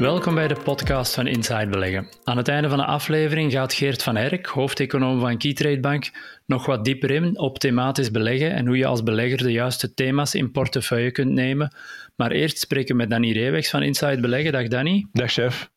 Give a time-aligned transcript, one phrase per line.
[0.00, 2.08] Welkom bij de podcast van Inside Beleggen.
[2.24, 6.10] Aan het einde van de aflevering gaat Geert van Erk, hoofdeconoom van Keytrade Bank,
[6.46, 10.34] nog wat dieper in op thematisch beleggen en hoe je als belegger de juiste thema's
[10.34, 11.74] in portefeuille kunt nemen.
[12.16, 14.52] Maar eerst spreken we met Danny Reewegs van Inside Beleggen.
[14.52, 15.06] Dag Danny.
[15.12, 15.70] Dag chef.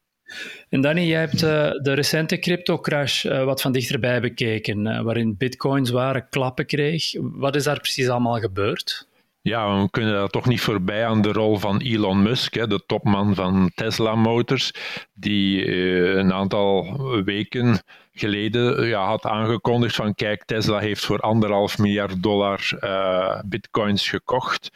[0.69, 5.37] En Danny, jij hebt uh, de recente crypto-crash uh, wat van dichterbij bekeken, uh, waarin
[5.37, 7.13] bitcoins zware klappen kreeg.
[7.19, 9.07] Wat is daar precies allemaal gebeurd?
[9.43, 12.85] Ja, we kunnen daar toch niet voorbij aan de rol van Elon Musk, hè, de
[12.85, 14.73] topman van Tesla Motors,
[15.13, 17.83] die uh, een aantal weken
[18.13, 24.71] geleden ja, had aangekondigd van kijk, Tesla heeft voor anderhalf miljard dollar uh, bitcoins gekocht.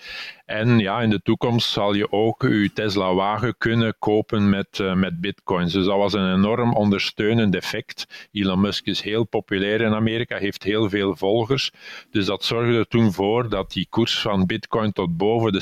[0.45, 5.21] En ja, in de toekomst zal je ook je Tesla-wagen kunnen kopen met, uh, met
[5.21, 5.73] bitcoins.
[5.73, 8.27] Dus dat was een enorm ondersteunend effect.
[8.31, 11.71] Elon Musk is heel populair in Amerika, heeft heel veel volgers.
[12.11, 15.61] Dus dat zorgde er toen voor dat die koers van bitcoin tot boven de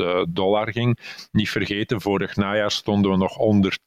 [0.00, 0.98] 60.000 uh, dollar ging.
[1.32, 3.78] Niet vergeten, vorig najaar stonden we nog onder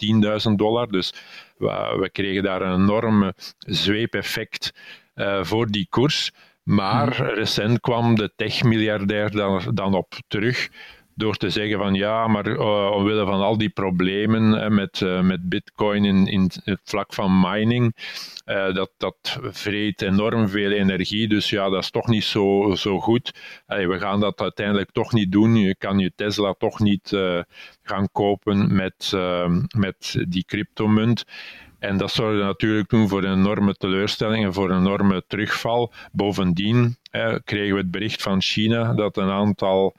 [0.49, 0.87] 10.000 dollar.
[0.87, 1.13] Dus
[1.59, 4.73] we, kregen daar een enorme zweepeffect
[5.15, 6.31] uh, voor die koers.
[6.63, 7.27] Maar hmm.
[7.27, 10.69] recent kwam de tech-miljardair dan, dan op terug
[11.19, 15.49] door te zeggen van ja, maar uh, omwille van al die problemen met, uh, met
[15.49, 17.95] bitcoin in, in het vlak van mining,
[18.45, 23.33] dat, dat vreet enorm veel energie, dus ja, dat is toch niet zo, zo goed.
[23.67, 25.55] We gaan dat uiteindelijk toch niet doen.
[25.55, 27.17] Je kan je Tesla toch niet
[27.83, 29.13] gaan kopen met,
[29.77, 31.25] met die cryptomunt.
[31.79, 35.93] En dat zorgde natuurlijk toen voor een enorme teleurstelling en voor een enorme terugval.
[36.11, 39.95] Bovendien eh, kregen we het bericht van China dat een aantal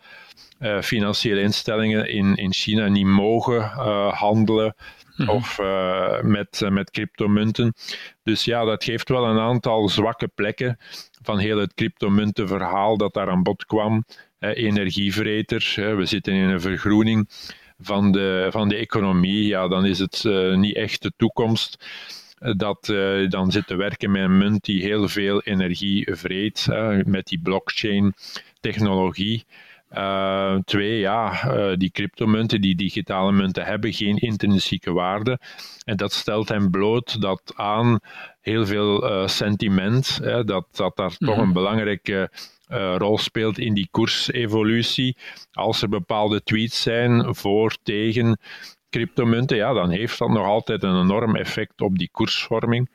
[0.60, 4.74] uh, financiële instellingen in, in China niet mogen uh, handelen
[5.16, 5.28] -hmm.
[5.28, 7.74] of uh, met, met cryptomunten.
[8.22, 10.78] Dus ja, dat geeft wel een aantal zwakke plekken
[11.22, 14.04] van heel het cryptomuntenverhaal dat daar aan bod kwam.
[14.38, 17.28] energievreter, we zitten in een vergroening
[17.82, 21.84] van de, van de economie, ja, dan is het uh, niet echt de toekomst.
[22.56, 26.66] Dat uh, dan zit te werken met een munt die heel veel energie vreet,
[27.04, 29.44] met die blockchain-technologie.
[29.94, 35.38] Uh, twee, ja, uh, die cryptomunten, die digitale munten, hebben geen intrinsieke waarde.
[35.84, 37.98] En dat stelt hem bloot dat aan
[38.40, 41.26] heel veel sentiment, dat, dat daar mm -hmm.
[41.26, 42.30] toch een belangrijke
[42.70, 45.16] uh, rol speelt in die koersevolutie.
[45.52, 48.38] Als er bepaalde tweets zijn voor, tegen
[48.90, 52.90] cryptomunten, ja, dan heeft dat nog altijd een enorm effect op die koersvorming.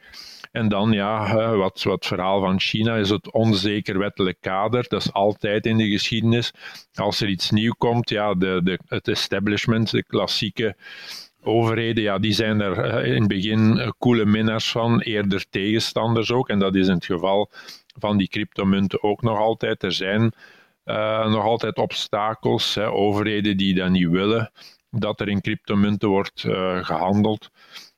[0.51, 4.85] En dan, ja, wat, wat verhaal van China is het onzeker wettelijk kader.
[4.87, 6.51] Dat is altijd in de geschiedenis.
[6.93, 10.75] Als er iets nieuw komt, ja, de, de, het establishment, de klassieke
[11.45, 16.49] overheden, ja, die zijn er in het begin koele minnaars van, eerder tegenstanders ook.
[16.49, 17.51] En dat is in het geval
[17.99, 19.83] van die cryptomunten ook nog altijd.
[19.83, 20.31] Er zijn
[20.85, 24.51] uh, nog altijd obstakels, hè, overheden die dat niet willen,
[24.89, 26.39] dat er in cryptomunten wordt
[26.81, 27.49] gehandeld.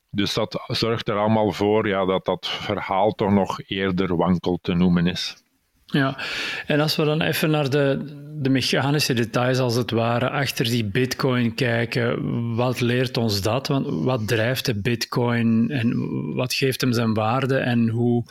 [0.09, 4.73] Dus dat zorgt er allemaal voor ja, dat dat verhaal toch nog eerder wankel te
[4.73, 5.43] noemen is.
[5.89, 6.17] Ja,
[6.65, 10.85] en als we dan even naar de, de mechanische details, als het ware, achter die
[10.85, 13.67] Bitcoin kijken, wat leert ons dat?
[13.67, 15.93] Want wat drijft de Bitcoin en
[16.35, 18.23] wat geeft hem zijn waarde en hoe.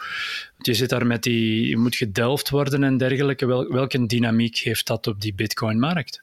[0.59, 1.69] Je zit daar met die.
[1.69, 3.47] Je moet gedelft worden en dergelijke.
[3.47, 6.23] Wel, welke dynamiek heeft dat op die Bitcoin-markt?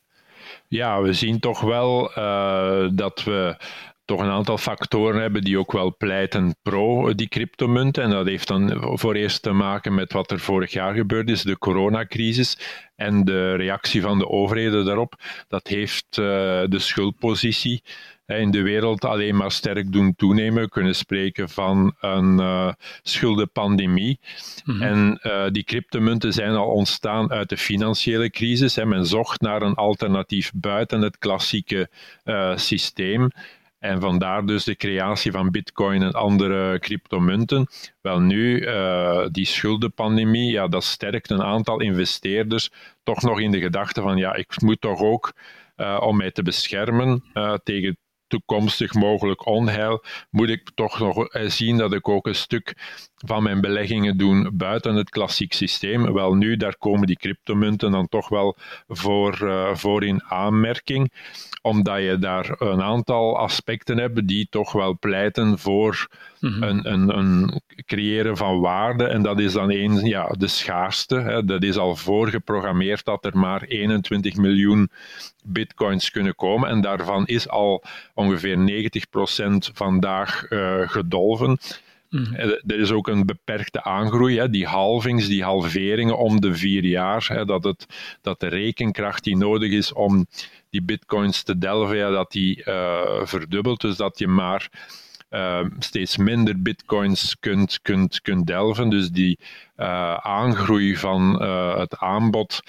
[0.67, 3.57] Ja, we zien toch wel uh, dat we
[4.05, 8.03] toch een aantal factoren hebben die ook wel pleiten pro die cryptomunten.
[8.03, 11.41] En dat heeft dan voor eerst te maken met wat er vorig jaar gebeurd is,
[11.41, 12.57] de coronacrisis
[12.95, 15.15] en de reactie van de overheden daarop.
[15.47, 16.25] Dat heeft uh,
[16.65, 17.83] de schuldpositie
[18.25, 20.63] in de wereld alleen maar sterk doen toenemen.
[20.63, 22.71] We kunnen spreken van een uh,
[23.01, 24.19] schuldenpandemie.
[24.65, 24.81] Mm -hmm.
[24.81, 28.75] En uh, die cryptomunten zijn al ontstaan uit de financiële crisis.
[28.75, 28.85] Hè.
[28.85, 31.89] Men zocht naar een alternatief buiten het klassieke
[32.55, 33.29] systeem.
[33.83, 37.67] En vandaar dus de creatie van bitcoin en andere cryptomunten.
[38.01, 42.69] Wel nu, uh, die schuldenpandemie, ja, dat sterkt een aantal investeerders
[43.03, 45.33] toch nog in de gedachte van ja, ik moet toch ook,
[45.77, 47.97] uh, om mij te beschermen uh, tegen
[48.33, 52.73] toekomstig mogelijk onheil, moet ik toch nog zien dat ik ook een stuk
[53.15, 56.13] van mijn beleggingen doe buiten het klassiek systeem.
[56.13, 58.57] Wel nu, daar komen die cryptomunten dan toch wel
[58.87, 61.11] voor, uh, voor in aanmerking,
[61.61, 66.07] omdat je daar een aantal aspecten hebt die toch wel pleiten voor
[66.43, 66.63] mhm.
[66.63, 69.03] een, een, een, creëren van waarde.
[69.03, 71.15] En dat is dan één, ja, de schaarste.
[71.15, 71.43] Hè.
[71.43, 74.89] Dat is al voorgeprogrammeerd dat er maar 21 miljoen
[75.43, 76.69] bitcoins kunnen komen.
[76.69, 81.57] En daarvan is al ongeveer 90% vandaag uh, gedolven.
[82.13, 82.33] Mhm.
[82.33, 86.83] Eh, er is ook een beperkte aangroei, hè, die halvings, die halveringen om de vier
[86.85, 87.85] jaar, hè, dat, het,
[88.21, 90.25] dat de rekenkracht die nodig is om
[90.69, 93.81] die bitcoins te delven, ja, dat die uh, verdubbelt.
[93.81, 94.69] Dus dat je maar
[95.79, 98.89] steeds minder bitcoins kunt, kunt, kunt delven.
[98.89, 99.39] Dus die
[99.77, 101.43] uh, aangroei van
[101.79, 102.61] het aanbod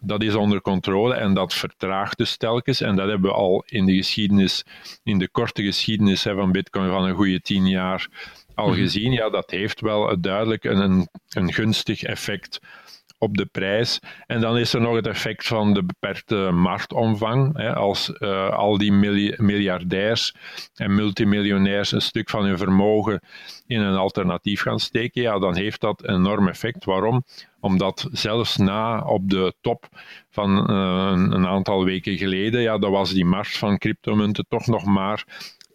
[0.00, 2.80] dat is onder controle en dat vertraagt dus telkens.
[2.80, 4.64] En dat hebben we al in de geschiedenis,
[5.02, 8.08] in de korte geschiedenis hè, van Bitcoin van een goede tien jaar
[8.54, 8.76] al mhm.
[8.76, 9.12] gezien.
[9.12, 12.60] Ja, dat heeft wel duidelijk een, een gunstig effect
[13.18, 14.00] op de prijs.
[14.26, 17.74] En dan is er nog het effect van de beperkte marktomvang.
[17.74, 18.92] Als uh, al die
[19.36, 20.34] miljardairs
[20.74, 23.20] en multimiljonairs een stuk van hun vermogen
[23.66, 26.84] in een alternatief gaan steken, ja, dan heeft dat een enorm effect.
[26.84, 27.24] Waarom?
[27.60, 29.88] Omdat zelfs na op de top
[30.30, 34.84] van uh, een aantal weken geleden, ja, dat was die markt van cryptomunten toch nog
[34.84, 35.24] maar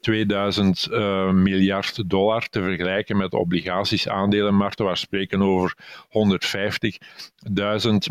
[0.01, 5.75] 2000 uh, eh, miljard dollar te vergelijken met obligaties, aandelenmarkten, waar we spreken over
[6.07, 6.11] 150.000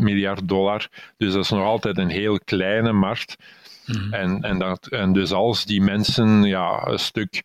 [0.01, 0.87] miljard dollar.
[1.17, 3.35] Dus dat is nog altijd een heel kleine markt.
[3.85, 4.13] Mhm.
[4.13, 7.41] En, en, dat, en dus als die mensen ja, een stuk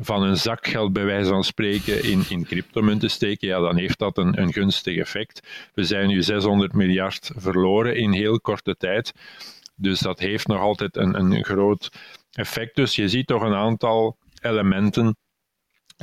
[0.00, 4.18] van hun zakgeld bij wijze van spreken in, in cryptomunten steken, ja, dan heeft dat
[4.18, 5.48] een, een gunstig effect.
[5.74, 9.12] We zijn nu 600 miljard verloren in heel korte tijd.
[9.74, 11.90] Dus dat heeft nog altijd een, een groot
[12.38, 12.76] effect.
[12.76, 15.16] Dus je ziet toch een aantal elementen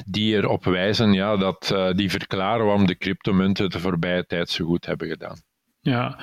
[0.05, 4.65] die erop wijzen ja, dat uh, die verklaren waarom de cryptomunten de voorbije tijd zo
[4.65, 5.41] goed hebben gedaan.
[5.85, 6.17] Ja.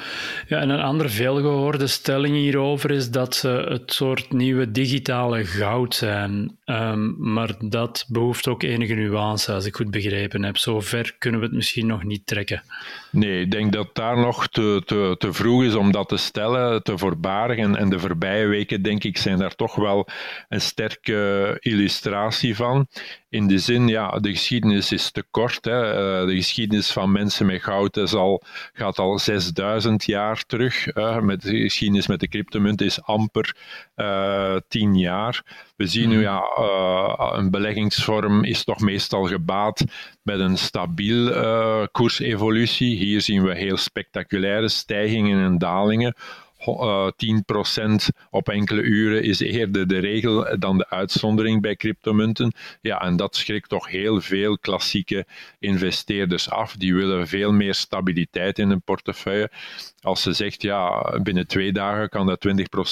[0.48, 5.94] ja, en een andere veelgehoorde stelling hierover is dat ze het soort nieuwe digitale goud
[5.94, 6.58] zijn.
[6.64, 10.56] Um, maar dat behoeft ook enige nuance, als ik goed begrepen heb.
[10.56, 12.62] Zover kunnen we het misschien nog niet trekken.
[13.10, 16.82] Nee, ik denk dat daar nog te, te, te vroeg is om dat te stellen,
[16.82, 17.76] te voorbarigen.
[17.76, 20.08] En de voorbije weken, denk ik, zijn daar toch wel
[20.48, 22.86] een sterke illustratie van.
[23.30, 25.64] In de zin, ja, de geschiedenis is te kort.
[25.64, 25.92] Hè.
[25.92, 28.42] Eh, de geschiedenis van mensen met goud is al,
[28.72, 30.94] gaat al 6000 jaar terug.
[31.20, 33.56] Met de geschiedenis met de cryptomunt is amper
[33.96, 35.42] uh, eh, 10 jaar.
[35.76, 36.24] We zien nu, hmm.
[36.24, 39.84] ja, uh, een beleggingsvorm is toch meestal gebaat
[40.22, 42.96] met een stabiel uh, koersevolutie.
[42.96, 46.14] Hier zien we heel spectaculaire stijgingen en dalingen.
[46.60, 47.96] 10% eh,
[48.30, 52.52] op enkele uren is eerder de regel dan de uitzondering bij cryptomunten.
[52.80, 55.26] Ja, en dat schrikt toch heel veel klassieke
[55.58, 56.76] investeerders af.
[56.76, 59.50] Die willen veel meer stabiliteit in hun portefeuille.
[60.00, 62.40] Als ze zegt, ja, binnen twee dagen kan dat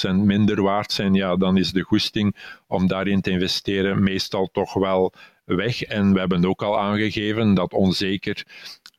[0.09, 2.35] 20% minder waard zijn, ja, dan is de goesting
[2.67, 5.13] om daarin te investeren meestal toch wel
[5.55, 5.81] weg.
[5.81, 8.45] En we hebben ook al aangegeven dat onzeker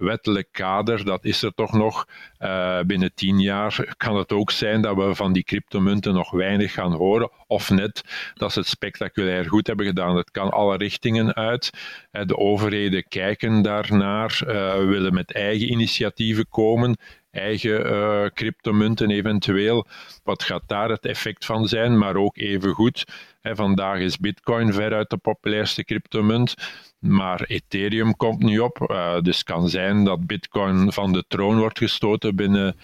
[0.01, 2.07] wettelijk kader, dat is er toch nog.
[2.39, 6.73] Uh, binnen tien jaar kan het ook zijn dat we van die cryptomunten nog weinig
[6.73, 7.31] gaan horen.
[7.47, 8.03] Of net
[8.35, 10.17] dat ze het spectaculair goed hebben gedaan.
[10.17, 11.71] Het kan alle richtingen uit.
[12.13, 16.97] Uh, de overheden kijken daarnaar, uh, willen met eigen initiatieven komen
[17.31, 19.87] eigen uh, cryptomunten eventueel.
[20.25, 21.99] Wat gaat daar het effect van zijn?
[21.99, 23.05] Maar ook even goed.
[23.41, 26.55] Hè, vandaag is Bitcoin veruit de populairste cryptomunt.
[26.99, 28.87] Maar Ethereum komt nu op.
[28.91, 32.77] Uh, dus kan zijn dat Bitcoin van de troon wordt gestoten binnen,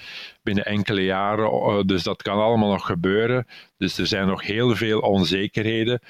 [0.43, 1.50] binnen enkele jaren.
[1.52, 3.47] Uh, dus dat kan allemaal nog gebeuren.
[3.78, 6.00] Dus er zijn nog heel veel onzekerheden.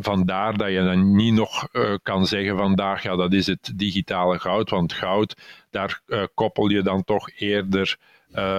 [0.00, 4.38] Vandaar dat je dan niet nog uh, kan zeggen vandaag, ja, dat is het digitale
[4.38, 4.70] goud.
[4.70, 5.36] Want goud,
[5.70, 6.00] daar
[6.34, 7.96] koppel je dan toch eerder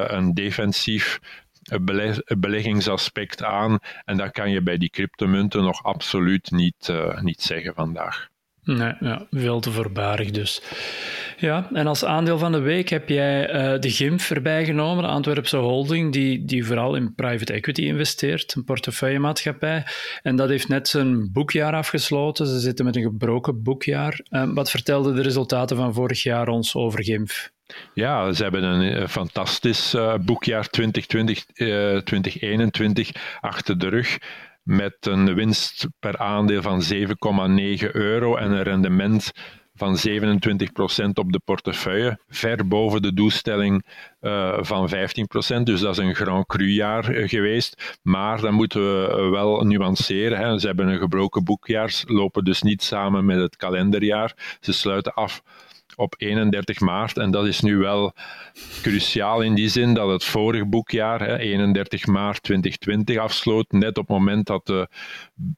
[0.08, 1.20] een defensief
[2.38, 3.80] beleggingsaspect aan.
[4.06, 8.30] En dat kan je bij die cryptomunten nog absoluut niet, niet zeggen vandaag.
[8.78, 10.62] Nee, ja, veel te voorbarig dus.
[11.38, 15.10] Ja, en als aandeel van de week heb jij uh, de GIMF erbij genomen, de
[15.10, 19.86] Antwerpse holding, die, die vooral in private equity investeert, een portefeuillemaatschappij.
[20.22, 22.48] En dat heeft net zijn boekjaar afgesloten.
[22.48, 24.20] Ze zitten met een gebroken boekjaar.
[24.30, 27.52] Uh, wat vertelden de resultaten van vorig jaar ons over GIMF?
[27.94, 31.46] Ja, ze hebben een uh, fantastisch boekjaar 2020,
[32.04, 34.18] 2021 achter de rug
[34.70, 39.32] met een winst per aandeel van 7,9 euro en een rendement
[39.74, 43.86] van 27% op de portefeuille, ver boven de doelstelling
[44.22, 44.94] uh, van 15%.
[45.64, 48.00] Dus dat is een Grand Cru-jaar uh, geweest.
[48.02, 50.38] Maar dan moeten we wel nuanceren.
[50.38, 50.60] Hè.
[50.60, 54.58] Ze hebben een gebroken boekjaar, lopen dus niet samen met het kalenderjaar.
[54.60, 55.42] Ze sluiten af
[56.00, 57.18] op 31 maart.
[57.18, 58.14] En dat is nu wel
[58.82, 63.72] cruciaal in die zin dat het vorig boekjaar, hè, 31 maart 2020, afsloot.
[63.72, 64.88] Net op het moment dat de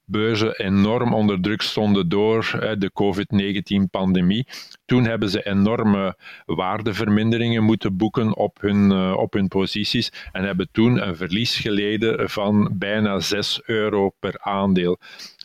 [0.06, 4.48] beurzen enorm onder druk stonden door hè, de COVID-19-pandemie.
[4.86, 10.70] Toen hebben ze enorme waardeverminderingen moeten boeken op hun, uh, op hun posities en hebben
[10.72, 15.00] toen een verlies geleden van bijna 6 euro per aandeel.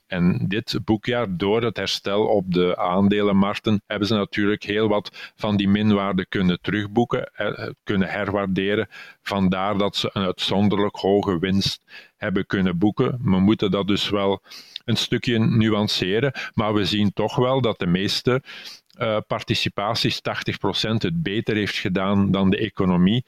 [0.07, 5.57] En dit boekjaar, door het herstel op de aandelenmarkten, hebben ze natuurlijk heel wat van
[5.57, 8.89] die minwaarde kunnen terugboeken, eh, kunnen herwaarderen.
[9.23, 11.83] Vandaar dat ze een uitzonderlijk hoge winst
[12.17, 13.19] hebben kunnen boeken.
[13.23, 14.43] We moeten dat dus wel
[14.85, 18.43] een stukje nuanceren, maar we zien toch wel dat de meeste
[18.99, 20.23] uh, participaties 80%
[21.03, 23.25] het beter heeft gedaan dan de economie.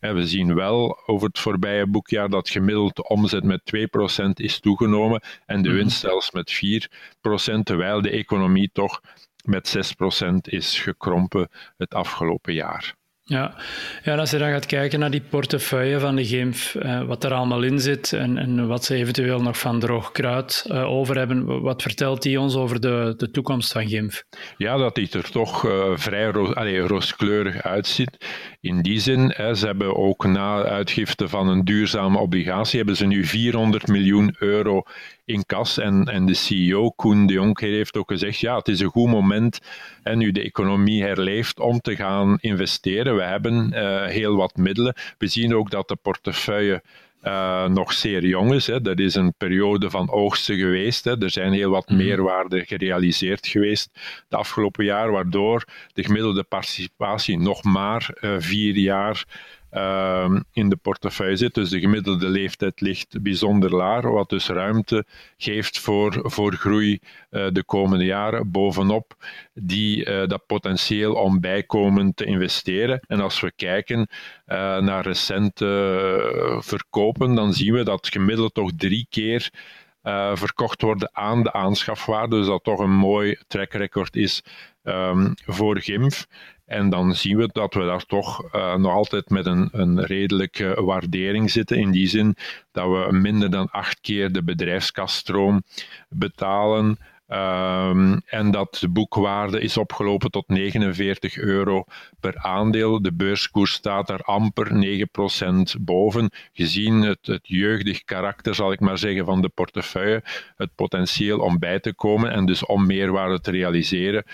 [0.00, 5.22] We zien wel over het voorbije boekjaar dat gemiddeld de omzet met 2% is toegenomen
[5.46, 5.78] en de mhm.
[5.78, 9.00] winst zelfs met 4%, terwijl de economie toch
[9.44, 12.94] met 6% is gekrompen het afgelopen jaar.
[13.30, 13.54] Ja.
[14.02, 17.32] ja, als je dan gaat kijken naar die portefeuille van de GIMF, eh, wat er
[17.32, 21.60] allemaal in zit en, en wat ze eventueel nog van droog kruid eh, over hebben,
[21.62, 24.24] wat vertelt die ons over de, de toekomst van GIMF?
[24.56, 28.26] Ja, dat die er toch uh, vrij allez, rooskleurig uitziet.
[28.60, 33.06] In die zin, hè, ze hebben ook na uitgifte van een duurzame obligatie, hebben ze
[33.06, 34.82] nu 400 miljoen euro
[35.24, 35.78] in kas.
[35.78, 39.08] En, en de CEO, Koen de Jonker, heeft ook gezegd, ja, het is een goed
[39.08, 39.60] moment,
[40.02, 43.16] en nu de economie herleeft, om te gaan investeren.
[43.20, 44.94] We hebben uh, heel wat middelen.
[45.18, 46.82] We zien ook dat de portefeuille
[47.22, 48.66] uh, nog zeer jong is.
[48.66, 48.80] Hè.
[48.80, 51.04] Dat is een periode van oogsten geweest.
[51.04, 51.22] Hè.
[51.22, 51.96] Er zijn heel wat mm.
[51.96, 53.90] meerwaarde gerealiseerd geweest
[54.28, 59.24] de afgelopen jaar, waardoor de gemiddelde participatie nog maar uh, vier jaar
[60.52, 61.54] in de portefeuille zit.
[61.54, 65.04] Dus de gemiddelde leeftijd ligt bijzonder laag, wat dus ruimte
[65.36, 66.98] geeft voor, voor groei
[67.30, 68.50] uh, de komende jaren.
[68.50, 69.14] Bovenop
[69.54, 73.00] die, uh, dat potentieel om bijkomend te investeren.
[73.06, 74.06] En als we kijken uh,
[74.78, 79.50] naar recente verkopen, dan zien we dat gemiddeld toch drie keer
[80.34, 82.36] verkocht worden aan de aanschafwaarde.
[82.36, 84.42] Dus dat toch een mooi track record is
[84.82, 86.26] um, voor GIMF.
[86.70, 90.82] En dan zien we dat we daar toch uh, nog altijd met een, een redelijke
[90.82, 91.76] waardering zitten.
[91.76, 92.36] In die zin
[92.72, 95.62] dat we minder dan acht keer de bedrijfskaststroom
[96.08, 96.98] betalen.
[97.28, 101.84] Um, en dat de boekwaarde is opgelopen tot 49 euro
[102.20, 103.02] per aandeel.
[103.02, 104.70] De beurskoers staat daar amper
[105.78, 106.30] 9% boven.
[106.52, 110.22] Gezien het, het jeugdig karakter, zal ik maar zeggen, van de portefeuille,
[110.56, 114.24] het potentieel om bij te komen en dus om meerwaarde te realiseren,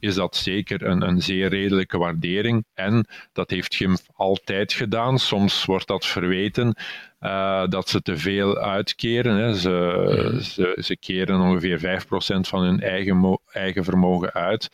[0.00, 2.64] is dat zeker een, een zeer redelijke waardering.
[2.74, 5.18] En dat heeft GIMF altijd gedaan.
[5.18, 6.76] Soms wordt dat verweten.
[7.20, 9.36] Uh, dat ze te veel uitkeren.
[9.36, 9.54] Hè.
[9.54, 14.68] Ze, ze, ze, keren ongeveer 5% van hun eigen, eigen vermogen uit.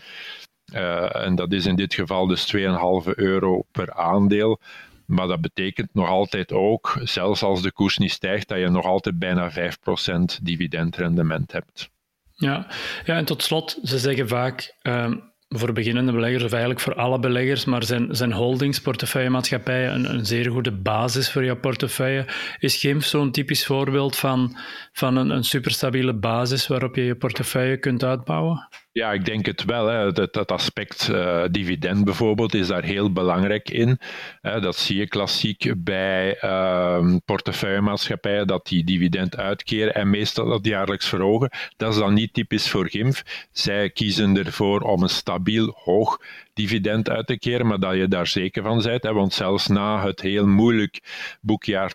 [0.75, 2.61] Uh, en dat is in dit geval dus 2,5
[3.15, 4.61] euro per aandeel.
[5.07, 8.85] Maar dat betekent nog altijd ook, zelfs als de koers niet stijgt, dat je nog
[8.85, 9.55] altijd bijna 5%
[10.43, 11.91] dividendrendement hebt.
[12.35, 12.67] Ja.
[13.05, 17.19] ja, en tot slot, ze zeggen vaak um, voor beginnende beleggers, of eigenlijk voor alle
[17.19, 22.27] beleggers, maar zijn, zijn holdings, portefeuillemaatschappijen, een, een zeer goede basis voor jouw portefeuille.
[22.59, 24.57] Is GIMF zo'n typisch voorbeeld van,
[24.93, 28.69] van een, een superstabiele basis waarop je je portefeuille kunt uitbouwen?
[28.95, 29.87] Ja, ik denk het wel.
[29.87, 30.13] Hè.
[30.13, 33.99] Dat, dat aspect uh, dividend bijvoorbeeld is daar heel belangrijk in.
[34.43, 41.09] Dat zie je klassiek bij uh, portefeuillemaatschappijen, dat die dividend uitkeren en meestal dat jaarlijks
[41.09, 41.51] verhogen.
[41.77, 43.47] Dat is dan niet typisch voor GIMF.
[43.53, 46.19] Zij kiezen ervoor om een stabiel hoog
[46.53, 49.03] dividend uit te keren, maar dat je daar zeker van bent.
[49.03, 51.01] Hè, want zelfs na het heel moeilijk
[51.41, 51.93] boekjaar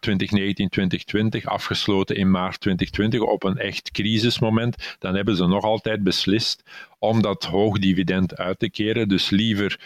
[1.39, 6.87] 2019-2020, afgesloten in maart 2020, op een echt crisismoment, dan hebben ze nog altijd beslist
[6.99, 9.07] om dat hoog dividend uit te keren.
[9.07, 9.79] Dus liever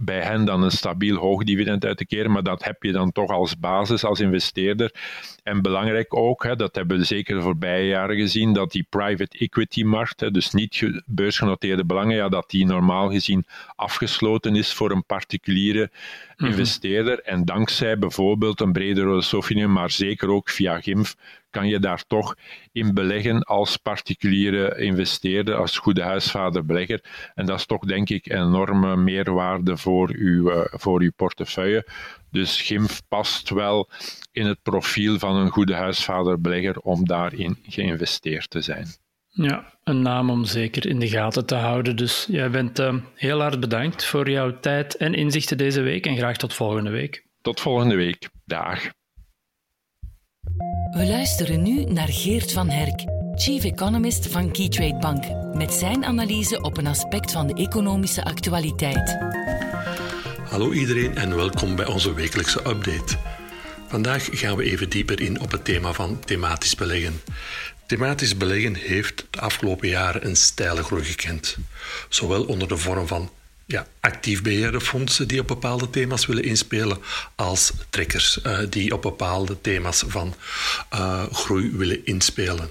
[0.00, 3.12] bij hen dan een stabiel hoog dividend uit te keren, maar dat heb je dan
[3.12, 4.94] toch als basis, als investeerder.
[5.42, 9.38] En belangrijk ook, hè, dat hebben we zeker de voorbije jaren gezien, dat die private
[9.38, 15.04] equity markt, dus niet beursgenoteerde belangen, ja, dat die normaal gezien afgesloten is voor een
[15.04, 15.90] particuliere
[16.36, 16.50] mhm.
[16.50, 17.20] investeerder.
[17.20, 21.16] En dankzij bijvoorbeeld een bredere Sofinium, maar zeker ook via GIMF,
[21.52, 22.34] kan je daar toch
[22.72, 27.30] in beleggen als particuliere investeerder, als goede huisvader belegger.
[27.34, 31.86] En dat is toch denk ik een enorme meerwaarde voor uw, uh, voor uw portefeuille.
[32.30, 33.90] Dus GIMF past wel
[34.32, 38.86] in het profiel van een goede huisvader belegger om daarin geïnvesteerd te zijn.
[39.34, 41.96] Ja, een naam om zeker in de gaten te houden.
[41.96, 46.16] Dus jij bent uh, heel hard bedankt voor jouw tijd en inzichten deze week en
[46.16, 47.24] graag tot volgende week.
[47.42, 48.28] Tot volgende week.
[48.44, 48.90] Dag.
[50.92, 53.04] We luisteren nu naar Geert van Herk.
[53.34, 59.18] Chief Economist van Keytrade Bank, met zijn analyse op een aspect van de economische actualiteit.
[60.44, 63.16] Hallo iedereen en welkom bij onze wekelijkse update.
[63.88, 67.20] Vandaag gaan we even dieper in op het thema van thematisch beleggen.
[67.86, 71.56] Thematisch beleggen heeft de afgelopen jaren een steile groei gekend.
[72.08, 73.30] Zowel onder de vorm van
[73.72, 76.98] ja, actief beheerde fondsen die op bepaalde thema's willen inspelen,
[77.34, 80.34] als trekkers uh, die op bepaalde thema's van
[80.94, 82.70] uh, groei willen inspelen.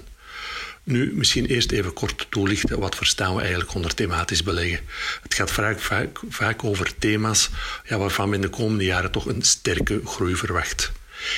[0.84, 4.80] Nu, misschien eerst even kort toelichten wat verstaan we eigenlijk onder thematisch beleggen.
[5.22, 7.50] Het gaat vaak, vaak, vaak over thema's
[7.84, 10.92] ja, waarvan we in de komende jaren toch een sterke groei verwacht.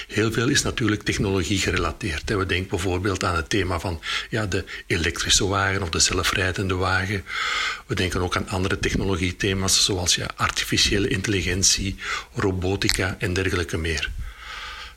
[0.09, 2.31] Heel veel is natuurlijk technologie gerelateerd.
[2.31, 4.01] We denken bijvoorbeeld aan het thema van
[4.31, 7.25] ja, de elektrische wagen of de zelfrijdende wagen.
[7.87, 11.97] We denken ook aan andere technologiethema's zoals ja, artificiële intelligentie,
[12.35, 14.11] robotica en dergelijke meer.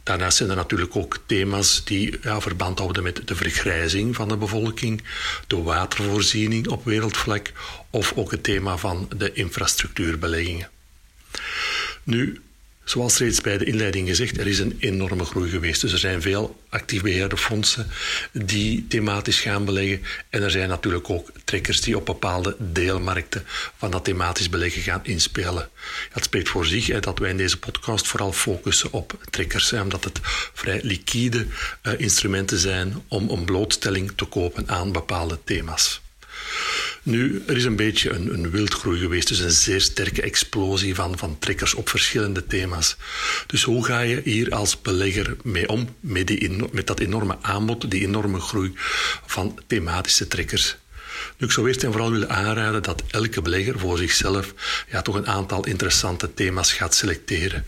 [0.07, 4.37] Daarnaast zijn er natuurlijk ook thema's die ja, verband houden met de vergrijzing van de
[4.37, 5.03] bevolking,
[5.47, 7.51] de watervoorziening op wereldvlak
[7.89, 10.69] of ook het thema van de infrastructuurbeleggingen.
[12.03, 12.41] Nu,
[12.87, 15.81] Zoals reeds bij de inleiding gezegd, er is een enorme groei geweest.
[15.81, 17.87] Dus er zijn veel actief beheerde fondsen
[18.31, 20.03] die thematisch gaan beleggen.
[20.29, 23.43] En er zijn natuurlijk ook trekkers die op bepaalde deelmarkten
[23.77, 25.69] van dat thematisch beleggen gaan inspelen.
[26.11, 30.19] Het spreekt voor zich dat wij in deze podcast vooral focussen op trekkers, omdat het
[30.53, 31.45] vrij liquide
[31.83, 36.01] uh, instrumenten zijn om een blootstelling te kopen aan bepaalde thema's.
[37.07, 41.17] Nu, er is een beetje een, een wildgroei geweest, dus een zeer sterke explosie van,
[41.17, 42.97] van trekkers op verschillende thema's.
[43.45, 47.91] Dus hoe ga je hier als belegger mee om, met, die, met dat enorme aanbod,
[47.91, 48.71] die enorme groei
[49.25, 50.77] van thematische trekkers?
[51.39, 54.53] Ik zou eerst en vooral willen aanraden dat elke belegger voor zichzelf
[54.89, 57.65] ja, toch een aantal interessante thema's gaat selecteren.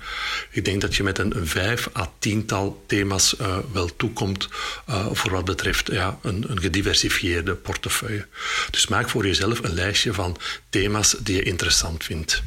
[0.52, 4.48] Ik denk dat je met een, vijf à tiental thema's uh, wel toekomt
[4.90, 8.28] uh, voor wat betreft ja, een, een gediversifieerde portefeuille.
[8.70, 10.38] Dus maak voor jezelf een lijstje van
[10.70, 12.44] thema's die je interessant vindt.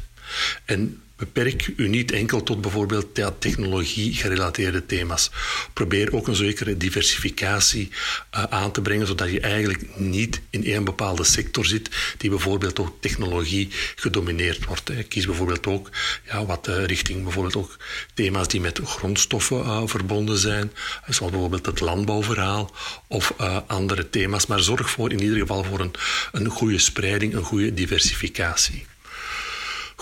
[0.65, 5.31] En Beperk u niet enkel tot bijvoorbeeld technologie-gerelateerde thema's.
[5.73, 7.89] Probeer ook een zekere diversificatie
[8.35, 12.79] uh, aan te brengen, zodat je eigenlijk niet in één bepaalde sector zit die bijvoorbeeld
[12.79, 15.07] ook technologie gedomineerd wordt.
[15.07, 15.89] Kies bijvoorbeeld ook
[16.25, 17.77] ja, wat uh, richting bijvoorbeeld ook
[18.13, 20.71] thema's die met grondstoffen uh, verbonden zijn,
[21.09, 22.75] zoals bijvoorbeeld het landbouwverhaal
[23.07, 23.33] of
[23.67, 24.45] andere thema's.
[24.45, 25.93] Maar zorg voor in ieder geval voor een,
[26.31, 28.85] een goede spreiding, een goede diversificatie.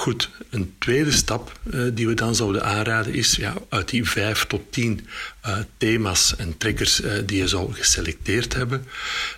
[0.01, 4.45] Goed, een tweede stap uh, die we dan zouden aanraden is ja, uit die vijf
[4.45, 5.07] tot tien
[5.45, 8.85] uh, thema's en trekkers uh, die je zou geselecteerd hebben,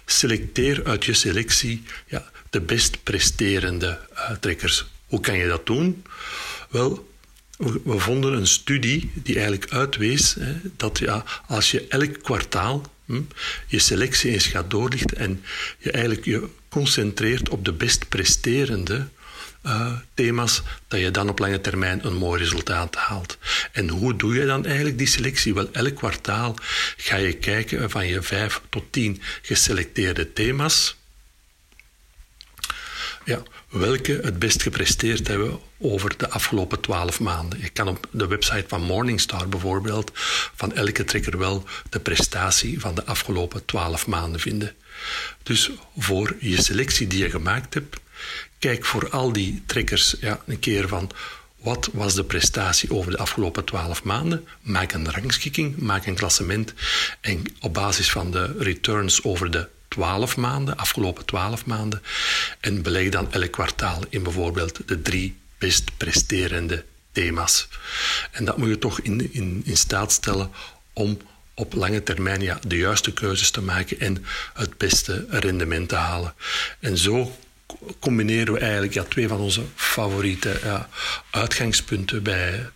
[0.06, 4.00] selecteer uit je selectie ja, de best presterende
[4.40, 4.86] trekkers.
[5.08, 6.04] Hoe kan je dat doen?
[6.70, 7.10] Wel,
[7.84, 13.22] we vonden een studie die eigenlijk uitwees hè, dat ja, als je elk kwartaal hm,
[13.68, 15.44] je selectie eens gaat doorlichten en
[15.78, 19.08] je eigenlijk je concentreert op de best presterende
[19.66, 23.38] uh, thema's, dat je dan op lange termijn een mooi resultaat haalt.
[23.72, 25.54] En hoe doe je dan eigenlijk die selectie?
[25.54, 26.56] Wel, elk kwartaal
[26.98, 30.96] ga je kijken van je vijf tot tien geselecteerde thema's.
[33.26, 37.60] Ja, welke het best gepresteerd hebben over de afgelopen twaalf maanden.
[37.62, 40.12] Je kan op de website van Morningstar bijvoorbeeld
[40.56, 44.76] van elke trekker wel de prestatie van de afgelopen twaalf maanden vinden.
[45.44, 47.98] Dus voor je selectie die je gemaakt hebt,
[48.64, 51.12] kijk voor al die trekkers ja, een keer van
[51.58, 54.48] wat was de prestatie over de afgelopen twaalf maanden?
[54.62, 56.74] Maak een rangschikking, maak een klassement
[57.22, 62.02] en op basis van de returns over de 12 maanden, afgelopen 12 maanden,
[62.60, 67.68] en beleg dan elk kwartaal in bijvoorbeeld de drie best presterende thema's.
[68.32, 70.52] En dat moet je toch in, in, in staat stellen
[70.94, 71.18] om
[71.54, 76.34] op lange termijn ja, de juiste keuzes te maken en het beste rendement te halen.
[76.80, 77.32] En zo
[78.00, 80.90] combineren we eigenlijk ja, twee van onze favoriete ja,
[81.30, 82.70] uitgangspunten bij,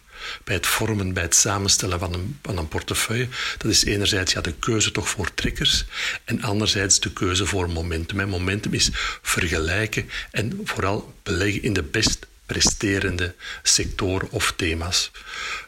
[0.44, 3.28] bij het vormen, bij het samenstellen van een, van een portefeuille.
[3.58, 5.86] Dat is enerzijds ja, de keuze toch voor trekkers
[6.26, 8.20] en anderzijds de keuze voor momentum.
[8.20, 8.90] En momentum is
[9.22, 15.12] vergelijken en vooral beleggen in de best presterende sectoren of thema's.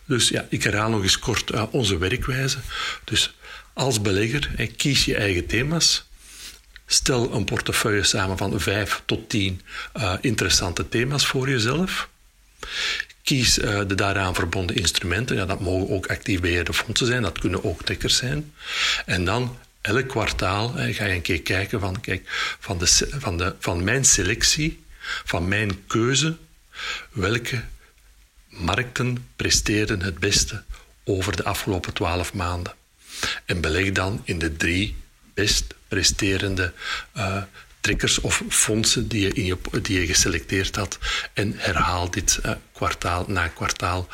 [0.05, 2.57] Dus ja, ik herhaal nog eens kort onze werkwijze.
[3.03, 3.33] Dus
[3.73, 6.08] als belegger kies je eigen thema's.
[6.91, 9.61] Stel een portefeuille samen van vijf tot tien
[9.97, 12.09] uh, interessante thema's voor jezelf.
[13.23, 15.35] Kies uh, de daaraan verbonden instrumenten.
[15.35, 18.53] Ja, dat mogen ook actief beheerde fondsen zijn, dat kunnen ook trekkers zijn.
[19.05, 23.55] En dan elk kwartaal ga je een keer kijken van, kijk, van, de, van, de,
[23.59, 24.83] van mijn selectie,
[25.25, 26.37] van mijn keuze,
[27.11, 27.61] welke
[28.47, 30.63] markten presteren het beste
[31.03, 32.73] over de afgelopen twaalf maanden.
[33.45, 34.95] En beleg dan in de drie
[35.39, 36.73] best presterende
[37.17, 37.43] uh,
[37.79, 40.97] triggers of fondsen die je, in je, die je geselecteerd had
[41.33, 44.07] en herhaal dit uh, kwartaal na kwartaal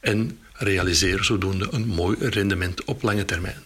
[0.00, 3.64] en realiseer zodoende een mooi rendement op lange termijn.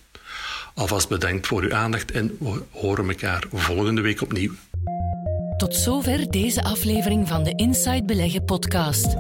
[0.74, 4.52] Alvast bedankt voor uw aandacht en we horen elkaar volgende week opnieuw.
[5.56, 9.16] Tot zover deze aflevering van de Inside Beleggen podcast.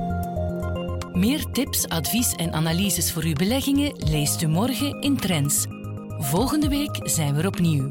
[1.12, 5.79] Meer tips, advies en analyses voor uw beleggingen leest u morgen in Trends.
[6.22, 7.88] Volgende week zijn we er opnieuw.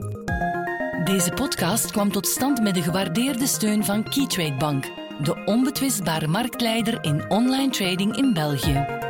[1.03, 4.85] Deze podcast kwam tot stand met de gewaardeerde steun van Keytrade Bank,
[5.23, 9.08] de onbetwistbare marktleider in online trading in België.